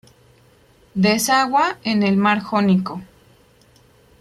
Desagua 0.95 1.77
en 1.83 2.01
el 2.01 2.17
mar 2.17 2.39
Jónico. 2.39 3.03